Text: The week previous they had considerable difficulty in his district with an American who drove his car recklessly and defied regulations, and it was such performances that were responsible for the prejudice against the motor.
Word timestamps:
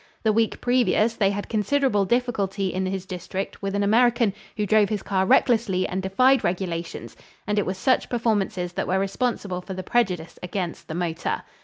The 0.23 0.33
week 0.33 0.59
previous 0.61 1.13
they 1.13 1.29
had 1.29 1.47
considerable 1.47 2.05
difficulty 2.05 2.73
in 2.73 2.87
his 2.87 3.05
district 3.05 3.61
with 3.61 3.75
an 3.75 3.83
American 3.83 4.33
who 4.57 4.65
drove 4.65 4.89
his 4.89 5.03
car 5.03 5.27
recklessly 5.27 5.87
and 5.87 6.01
defied 6.01 6.43
regulations, 6.43 7.15
and 7.45 7.59
it 7.59 7.67
was 7.67 7.77
such 7.77 8.09
performances 8.09 8.73
that 8.73 8.87
were 8.87 8.97
responsible 8.97 9.61
for 9.61 9.75
the 9.75 9.83
prejudice 9.83 10.39
against 10.41 10.87
the 10.87 10.95
motor. 10.95 11.43